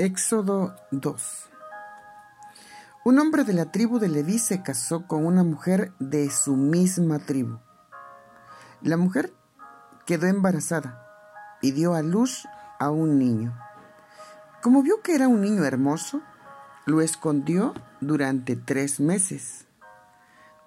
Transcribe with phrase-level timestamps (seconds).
[0.00, 1.50] Éxodo 2
[3.04, 7.18] Un hombre de la tribu de Leví se casó con una mujer de su misma
[7.18, 7.58] tribu.
[8.80, 9.34] La mujer
[10.06, 11.06] quedó embarazada
[11.60, 13.54] y dio a luz a un niño.
[14.62, 16.22] Como vio que era un niño hermoso,
[16.86, 19.66] lo escondió durante tres meses.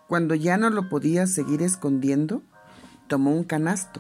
[0.08, 2.44] Cuando ya no lo podía seguir escondiendo,
[3.08, 4.00] tomó un canasto,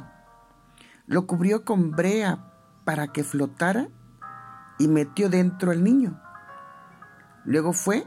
[1.07, 2.53] lo cubrió con brea
[2.85, 3.89] para que flotara
[4.79, 6.19] y metió dentro al niño.
[7.45, 8.05] Luego fue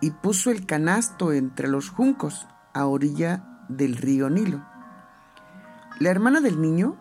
[0.00, 4.64] y puso el canasto entre los juncos a orilla del río Nilo.
[5.98, 6.96] La hermana del niño,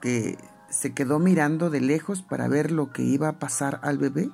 [0.00, 4.30] que se quedó mirando de lejos para ver lo que iba a pasar al bebé,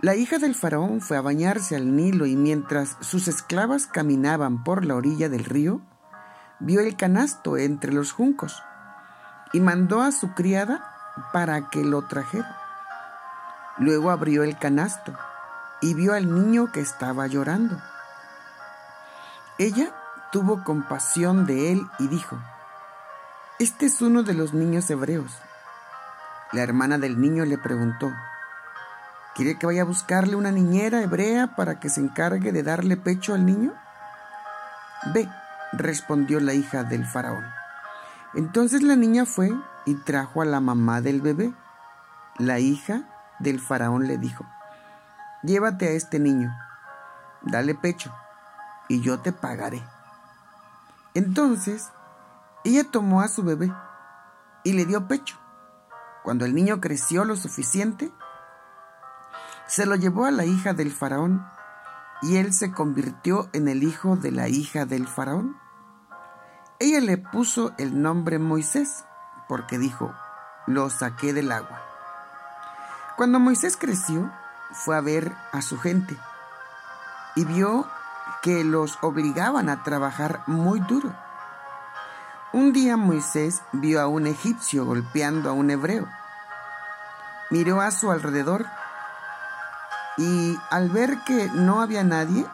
[0.00, 4.84] la hija del faraón fue a bañarse al Nilo y mientras sus esclavas caminaban por
[4.84, 5.80] la orilla del río,
[6.60, 8.62] vio el canasto entre los juncos
[9.54, 10.95] y mandó a su criada
[11.32, 12.56] para que lo trajera.
[13.78, 15.12] Luego abrió el canasto
[15.80, 17.80] y vio al niño que estaba llorando.
[19.58, 19.92] Ella
[20.32, 22.38] tuvo compasión de él y dijo,
[23.58, 25.32] Este es uno de los niños hebreos.
[26.52, 28.12] La hermana del niño le preguntó,
[29.34, 33.34] ¿Quiere que vaya a buscarle una niñera hebrea para que se encargue de darle pecho
[33.34, 33.74] al niño?
[35.12, 35.28] Ve,
[35.72, 37.44] respondió la hija del faraón.
[38.34, 39.52] Entonces la niña fue
[39.86, 41.54] y trajo a la mamá del bebé.
[42.38, 44.44] La hija del faraón le dijo,
[45.42, 46.54] llévate a este niño,
[47.42, 48.12] dale pecho,
[48.88, 49.82] y yo te pagaré.
[51.14, 51.90] Entonces
[52.64, 53.72] ella tomó a su bebé
[54.64, 55.38] y le dio pecho.
[56.24, 58.12] Cuando el niño creció lo suficiente,
[59.66, 61.46] se lo llevó a la hija del faraón
[62.22, 65.56] y él se convirtió en el hijo de la hija del faraón.
[66.80, 69.04] Ella le puso el nombre Moisés
[69.48, 70.14] porque dijo,
[70.66, 71.80] lo saqué del agua.
[73.16, 74.30] Cuando Moisés creció,
[74.72, 76.16] fue a ver a su gente
[77.34, 77.86] y vio
[78.42, 81.14] que los obligaban a trabajar muy duro.
[82.52, 86.06] Un día Moisés vio a un egipcio golpeando a un hebreo.
[87.50, 88.66] Miró a su alrededor
[90.16, 92.46] y al ver que no había nadie,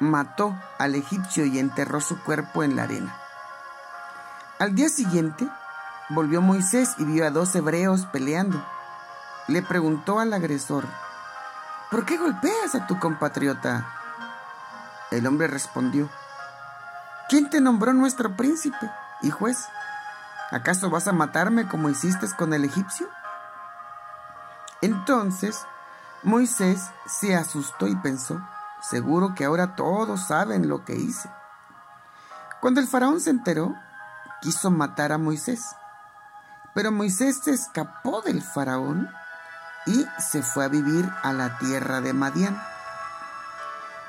[0.00, 3.21] mató al egipcio y enterró su cuerpo en la arena.
[4.62, 5.48] Al día siguiente,
[6.10, 8.64] volvió Moisés y vio a dos hebreos peleando.
[9.48, 10.84] Le preguntó al agresor,
[11.90, 13.84] ¿por qué golpeas a tu compatriota?
[15.10, 16.08] El hombre respondió,
[17.28, 18.88] ¿quién te nombró nuestro príncipe
[19.22, 19.66] y juez?
[20.52, 23.08] ¿Acaso vas a matarme como hiciste con el egipcio?
[24.80, 25.66] Entonces
[26.22, 28.40] Moisés se asustó y pensó,
[28.80, 31.28] seguro que ahora todos saben lo que hice.
[32.60, 33.74] Cuando el faraón se enteró,
[34.42, 35.64] quiso matar a Moisés.
[36.74, 39.08] Pero Moisés se escapó del faraón
[39.86, 42.60] y se fue a vivir a la tierra de Madián.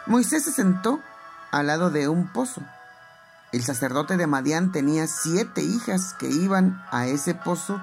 [0.06, 1.00] Moisés se sentó
[1.52, 2.62] al lado de un pozo.
[3.54, 7.80] El sacerdote de Madián tenía siete hijas que iban a ese pozo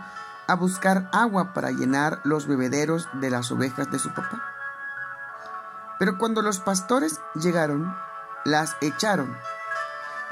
[0.48, 4.42] a buscar agua para llenar los bebederos de las ovejas de su papá.
[6.00, 7.94] Pero cuando los pastores llegaron,
[8.44, 9.36] las echaron.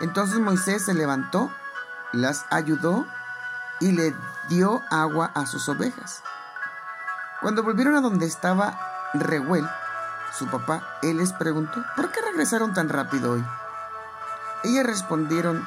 [0.00, 1.52] Entonces Moisés se levantó,
[2.12, 3.06] las ayudó
[3.80, 4.14] y le
[4.48, 6.22] dio agua a sus ovejas.
[7.40, 8.78] Cuando volvieron a donde estaba
[9.14, 9.68] Reuel,
[10.36, 13.44] su papá, él les preguntó, ¿por qué regresaron tan rápido hoy?
[14.64, 15.66] Ellas respondieron,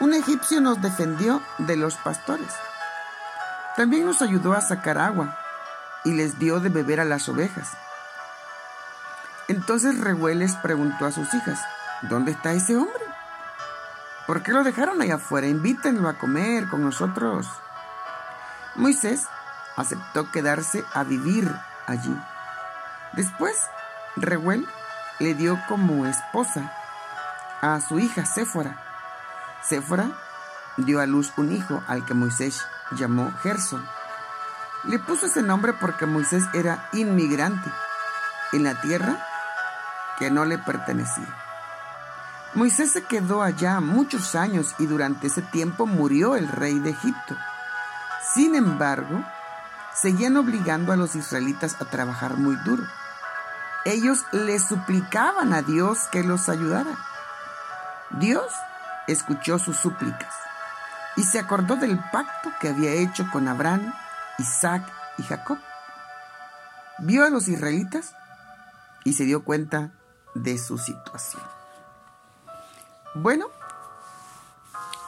[0.00, 2.52] un egipcio nos defendió de los pastores.
[3.76, 5.38] También nos ayudó a sacar agua
[6.04, 7.70] y les dio de beber a las ovejas.
[9.48, 11.60] Entonces Reuel les preguntó a sus hijas,
[12.02, 13.01] ¿dónde está ese hombre?
[14.32, 15.46] ¿Por qué lo dejaron allá afuera?
[15.46, 17.46] Invítenlo a comer con nosotros.
[18.76, 19.26] Moisés
[19.76, 21.54] aceptó quedarse a vivir
[21.86, 22.18] allí.
[23.12, 23.54] Después,
[24.16, 24.66] Reuel
[25.18, 26.72] le dio como esposa
[27.60, 28.82] a su hija Séfora.
[29.62, 30.10] Séfora
[30.78, 33.86] dio a luz un hijo al que Moisés llamó Gerson.
[34.84, 37.70] Le puso ese nombre porque Moisés era inmigrante
[38.54, 39.14] en la tierra
[40.18, 41.41] que no le pertenecía.
[42.54, 47.34] Moisés se quedó allá muchos años y durante ese tiempo murió el rey de Egipto.
[48.34, 49.24] Sin embargo,
[49.94, 52.84] seguían obligando a los israelitas a trabajar muy duro.
[53.86, 56.96] Ellos le suplicaban a Dios que los ayudara.
[58.10, 58.52] Dios
[59.06, 60.34] escuchó sus súplicas
[61.16, 63.94] y se acordó del pacto que había hecho con Abraham,
[64.38, 64.82] Isaac
[65.16, 65.58] y Jacob.
[66.98, 68.14] Vio a los israelitas
[69.04, 69.90] y se dio cuenta
[70.34, 71.61] de su situación.
[73.14, 73.46] Bueno,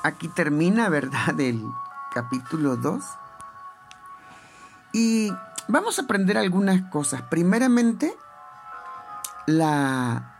[0.02, 1.64] aquí termina, ¿verdad?, el
[2.12, 3.02] capítulo 2.
[4.92, 5.32] Y
[5.68, 7.22] vamos a aprender algunas cosas.
[7.22, 8.14] Primeramente,
[9.46, 10.30] la...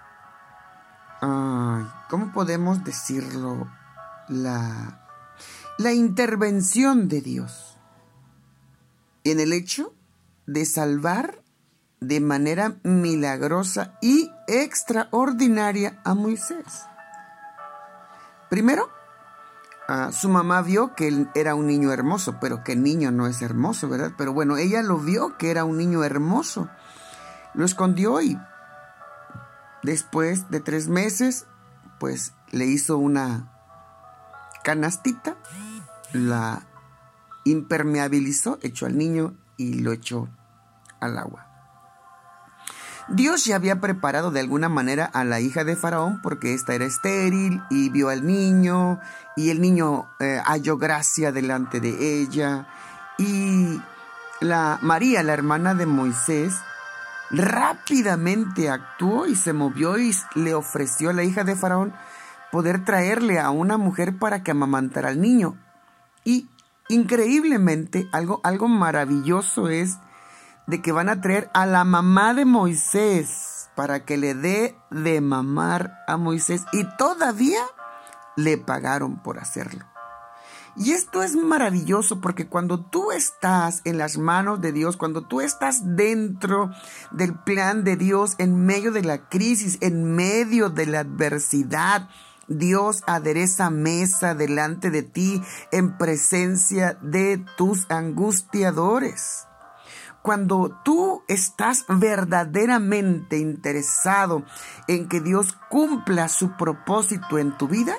[2.11, 3.67] ¿Cómo podemos decirlo?
[4.29, 5.01] La,
[5.79, 7.79] la intervención de Dios
[9.25, 9.95] en el hecho
[10.47, 11.43] de salvar
[12.01, 16.85] de manera milagrosa y extraordinaria a Moisés.
[18.55, 18.89] Primero,
[19.89, 23.43] ah, su mamá vio que él era un niño hermoso, pero que niño no es
[23.43, 24.13] hermoso, ¿verdad?
[24.17, 26.69] Pero bueno, ella lo vio que era un niño hermoso.
[27.55, 28.39] Lo escondió y
[29.83, 31.47] después de tres meses,
[31.99, 33.51] pues le hizo una
[34.63, 35.35] canastita,
[36.13, 36.63] la
[37.43, 40.29] impermeabilizó, echó al niño y lo echó
[41.01, 41.54] al agua.
[43.09, 46.87] Dios ya había preparado de alguna manera a la hija de Faraón porque ésta era
[46.87, 48.99] estéril y vio al niño
[49.37, 52.67] y el niño eh, halló gracia delante de ella
[53.19, 53.81] y
[54.41, 56.55] la María, la hermana de Moisés,
[57.31, 61.95] rápidamente actuó y se movió y le ofreció a la hija de Faraón
[62.53, 65.57] poder traerle a una mujer para que amamantara al niño.
[66.25, 66.49] Y
[66.89, 69.99] increíblemente, algo, algo maravilloso es
[70.67, 75.21] de que van a traer a la mamá de Moisés para que le dé de
[75.21, 77.61] mamar a Moisés y todavía
[78.37, 79.85] le pagaron por hacerlo.
[80.77, 85.41] Y esto es maravilloso porque cuando tú estás en las manos de Dios, cuando tú
[85.41, 86.71] estás dentro
[87.13, 92.09] del plan de Dios, en medio de la crisis, en medio de la adversidad,
[92.49, 95.41] Dios adereza mesa delante de ti
[95.71, 99.47] en presencia de tus angustiadores.
[100.25, 104.43] Cuando tú estás verdaderamente interesado
[104.89, 107.95] en que Dios cumpla su propósito en tu vida,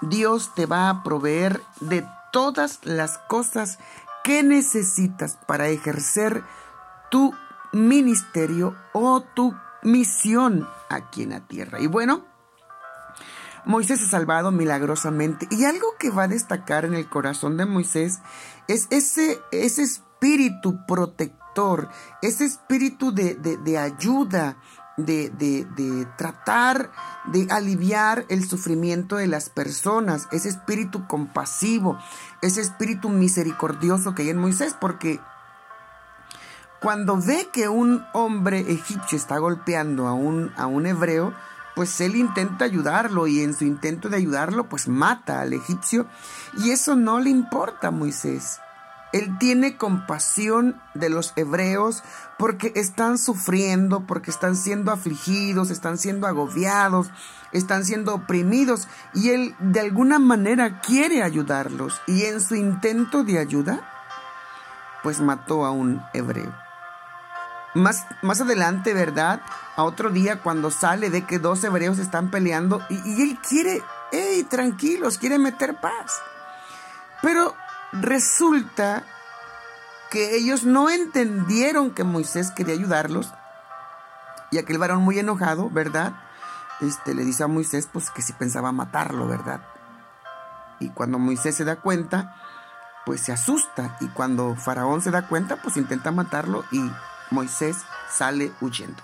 [0.00, 3.78] Dios te va a proveer de todas las cosas
[4.24, 6.42] que necesitas para ejercer
[7.12, 7.32] tu
[7.72, 9.54] ministerio o tu
[9.84, 11.78] misión aquí en la tierra.
[11.78, 12.26] Y bueno,
[13.64, 18.18] Moisés ha salvado milagrosamente y algo que va a destacar en el corazón de Moisés
[18.66, 21.41] es ese, ese espíritu protector
[22.22, 24.56] ese espíritu de, ayuda,
[24.96, 26.90] de, de, tratar
[27.26, 31.98] de aliviar el sufrimiento de las personas, ese espíritu compasivo,
[32.40, 35.20] ese espíritu misericordioso que hay en Moisés, porque
[36.80, 41.32] cuando ve que un hombre egipcio está golpeando a un, a un hebreo,
[41.74, 46.06] pues él intenta ayudarlo y en su intento de ayudarlo, pues mata al egipcio
[46.58, 48.61] y eso no le importa a Moisés.
[49.12, 52.02] Él tiene compasión de los hebreos
[52.38, 57.10] porque están sufriendo, porque están siendo afligidos, están siendo agobiados,
[57.52, 62.00] están siendo oprimidos y Él de alguna manera quiere ayudarlos.
[62.06, 63.86] Y en su intento de ayuda,
[65.02, 66.54] pues mató a un hebreo.
[67.74, 69.40] Más, más adelante, ¿verdad?
[69.76, 73.82] A otro día cuando sale ve que dos hebreos están peleando y, y él quiere,
[74.10, 76.20] hey, tranquilos, quiere meter paz.
[77.22, 77.54] Pero
[77.92, 79.04] resulta
[80.10, 83.32] que ellos no entendieron que Moisés quería ayudarlos.
[84.50, 86.12] Y aquel varón muy enojado, ¿verdad?
[86.80, 89.62] Este, le dice a Moisés pues que si pensaba matarlo, ¿verdad?
[90.80, 92.36] Y cuando Moisés se da cuenta,
[93.06, 93.96] pues se asusta.
[94.00, 96.90] Y cuando Faraón se da cuenta, pues intenta matarlo y
[97.30, 97.78] Moisés
[98.10, 99.02] sale huyendo.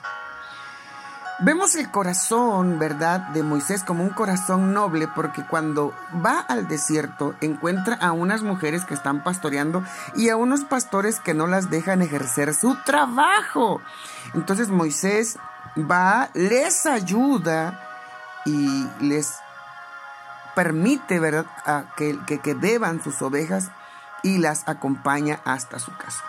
[1.40, 7.37] Vemos el corazón, ¿verdad?, de Moisés como un corazón noble porque cuando va al desierto
[7.40, 9.85] encuentra a unas mujeres que están pastoreando
[10.16, 13.80] y a unos pastores que no las dejan ejercer su trabajo.
[14.35, 15.38] Entonces Moisés
[15.78, 17.88] va, les ayuda
[18.45, 19.37] y les
[20.57, 23.71] permite, ¿verdad?, que, que, que beban sus ovejas
[24.25, 26.25] y las acompaña hasta su casa.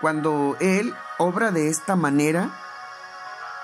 [0.00, 2.50] Cuando él obra de esta manera,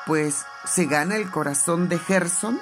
[0.06, 2.60] pues se gana el corazón de Gerson,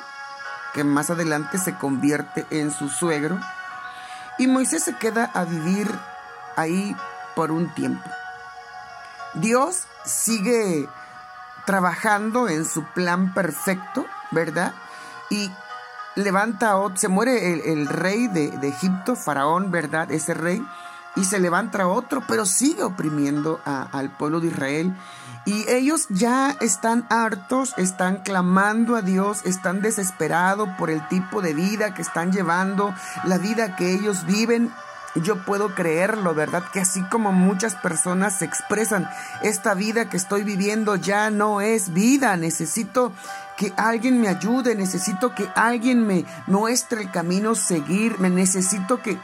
[0.75, 3.39] que más adelante se convierte en su suegro,
[4.39, 5.89] y Moisés se queda a vivir
[6.57, 6.97] ahí
[7.35, 8.09] por un tiempo.
[9.35, 10.89] Dios sigue
[11.67, 14.73] trabajando en su plan perfecto, ¿verdad?
[15.31, 15.51] Y
[16.15, 20.11] levanta, se muere el, rey de, Egipto, Faraón, ¿verdad?
[20.11, 20.67] Ese rey,
[21.17, 24.97] y se levanta otro, pero sigue oprimiendo al pueblo de Israel
[25.45, 31.55] y ellos ya están hartos, están clamando a Dios, están desesperados por el tipo de
[31.55, 34.73] vida que están llevando, la vida que ellos viven.
[35.15, 36.63] Yo puedo creerlo, ¿verdad?
[36.73, 39.09] Que así como muchas personas se expresan,
[39.43, 43.13] esta vida que estoy viviendo ya no es vida, necesito
[43.57, 49.19] que alguien me ayude, necesito que alguien me muestre el camino seguir, me necesito que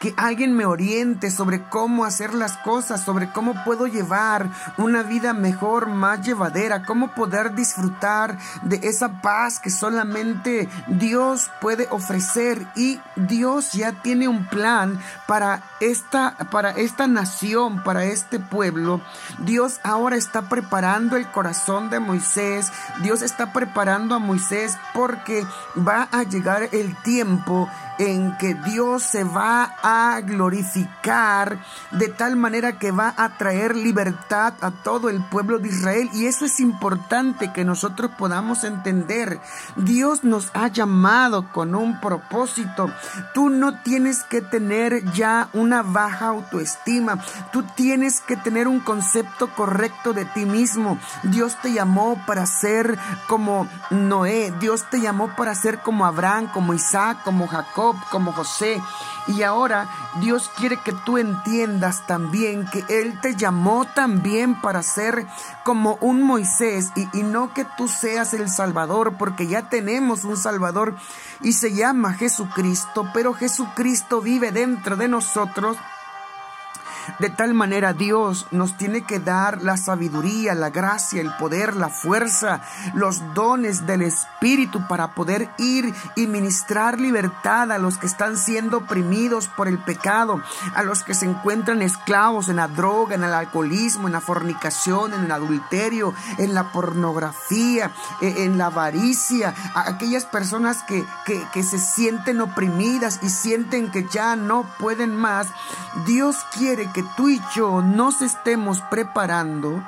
[0.00, 5.32] que alguien me oriente sobre cómo hacer las cosas, sobre cómo puedo llevar una vida
[5.32, 13.00] mejor, más llevadera, cómo poder disfrutar de esa paz que solamente Dios puede ofrecer y
[13.16, 19.00] Dios ya tiene un plan para esta para esta nación, para este pueblo.
[19.38, 22.70] Dios ahora está preparando el corazón de Moisés.
[23.02, 29.24] Dios está preparando a Moisés porque va a llegar el tiempo en que Dios se
[29.24, 31.58] va a glorificar
[31.92, 36.10] de tal manera que va a traer libertad a todo el pueblo de Israel.
[36.12, 39.40] Y eso es importante que nosotros podamos entender.
[39.76, 42.90] Dios nos ha llamado con un propósito.
[43.34, 47.18] Tú no tienes que tener ya una baja autoestima.
[47.52, 50.98] Tú tienes que tener un concepto correcto de ti mismo.
[51.22, 52.98] Dios te llamó para ser
[53.28, 54.52] como Noé.
[54.60, 58.82] Dios te llamó para ser como Abraham, como Isaac, como Jacob como José.
[59.28, 59.88] Y ahora
[60.20, 65.26] Dios quiere que tú entiendas también que Él te llamó también para ser
[65.64, 70.94] como un Moisés y, no que tú seas el Salvador, porque ya tenemos un Salvador
[71.42, 75.76] y se llama Jesucristo, pero Jesucristo vive dentro de nosotros
[77.18, 81.88] de tal manera Dios nos tiene que dar la sabiduría, la gracia, el poder, la
[81.88, 82.60] fuerza,
[82.94, 88.78] los dones del Espíritu para poder ir y ministrar libertad a los que están siendo
[88.78, 90.42] oprimidos por el pecado,
[90.74, 95.14] a los que se encuentran esclavos en la droga, en el alcoholismo, en la fornicación,
[95.14, 101.46] en el adulterio, en la pornografía, e, en la avaricia, a aquellas personas que, que,
[101.52, 105.48] que se sienten oprimidas y sienten que ya no pueden más.
[106.06, 109.82] Dios quiere que tú y yo nos estemos preparando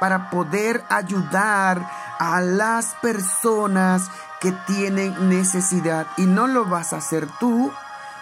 [0.00, 4.10] para poder ayudar a las personas
[4.40, 6.06] que tienen necesidad.
[6.16, 7.70] Y no lo vas a hacer tú,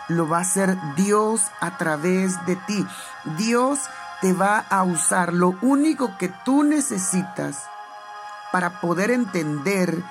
[0.08, 2.86] lo va a hacer Dios a través de ti.
[3.38, 3.80] Dios
[4.20, 5.32] te va a usar.
[5.32, 7.64] Lo único que tú necesitas
[8.52, 10.02] para poder entender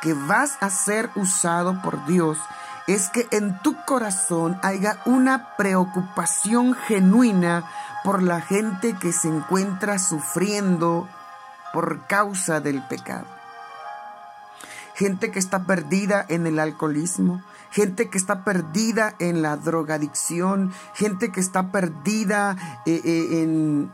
[0.00, 2.38] que vas a ser usado por Dios
[2.86, 7.64] es que en tu corazón haya una preocupación genuina
[8.04, 11.08] por la gente que se encuentra sufriendo
[11.72, 13.26] por causa del pecado.
[14.94, 21.32] Gente que está perdida en el alcoholismo, gente que está perdida en la drogadicción, gente
[21.32, 22.56] que está perdida
[22.86, 23.92] eh, eh, en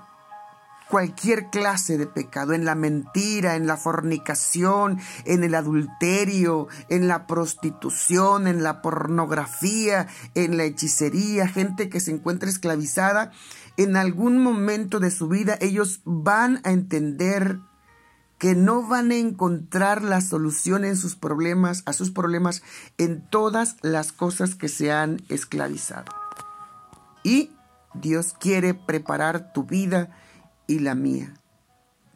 [0.89, 7.27] cualquier clase de pecado, en la mentira, en la fornicación, en el adulterio, en la
[7.27, 13.33] prostitución, en la pornografía, en la hechicería, gente que se encuentra esclavizada,
[13.77, 17.59] en algún momento de su vida ellos van a entender
[18.39, 22.63] que no van a encontrar la solución en sus problemas, a sus problemas,
[22.99, 26.13] en todas las cosas que se han esclavizado.
[27.23, 27.51] Y
[27.95, 30.11] Dios quiere preparar tu vida
[30.67, 31.35] y la mía.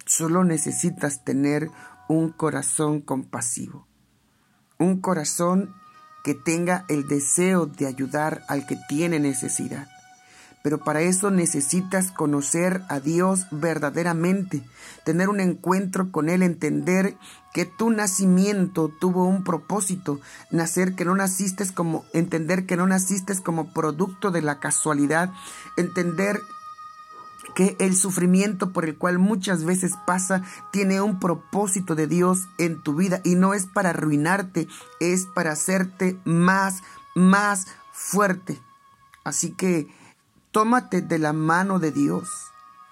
[0.07, 1.71] Solo necesitas tener
[2.09, 3.87] un corazón compasivo,
[4.78, 5.75] un corazón
[6.25, 9.88] que tenga el deseo de ayudar al que tiene necesidad.
[10.62, 14.62] Pero para eso necesitas conocer a Dios verdaderamente,
[15.04, 17.16] tener un encuentro con Él, entender
[17.54, 23.35] que tu nacimiento tuvo un propósito, nacer que no naciste como, entender que no naciste
[23.42, 25.33] como producto de la casualidad,
[25.78, 26.40] entender
[27.54, 30.42] que el sufrimiento por el cual muchas veces pasa
[30.73, 34.69] tiene un propósito de Dios en tu vida y no es para arruinarte,
[35.00, 36.83] es para hacerte más,
[37.14, 38.61] más fuerte.
[39.25, 39.88] Así que
[40.50, 42.28] tómate de la mano de Dios.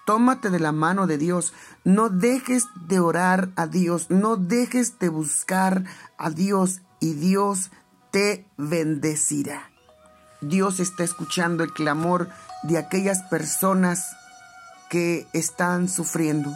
[0.06, 1.52] Tómate de la mano de Dios.
[1.84, 4.10] No dejes de orar a Dios.
[4.10, 5.84] No dejes de buscar
[6.16, 7.70] a Dios y Dios
[8.10, 9.70] te bendecirá.
[10.40, 12.28] Dios está escuchando el clamor
[12.62, 14.04] de aquellas personas
[14.88, 16.52] que están sufriendo.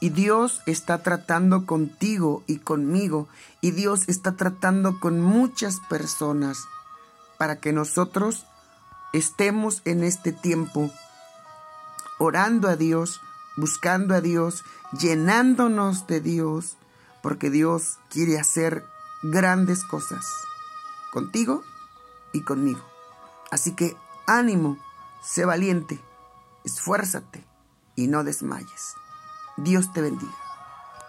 [0.00, 3.28] Y Dios está tratando contigo y conmigo.
[3.60, 6.58] Y Dios está tratando con muchas personas
[7.36, 8.46] para que nosotros
[9.12, 10.90] estemos en este tiempo
[12.18, 13.20] orando a Dios,
[13.56, 14.64] buscando a Dios,
[14.98, 16.76] llenándonos de Dios,
[17.22, 18.84] porque Dios quiere hacer
[19.22, 20.26] grandes cosas
[21.12, 21.62] contigo
[22.32, 22.84] y conmigo.
[23.50, 24.78] Así que ánimo,
[25.22, 26.00] sé valiente
[26.68, 27.44] esfuérzate
[27.96, 28.94] y no desmayes.
[29.56, 30.47] Dios te bendiga.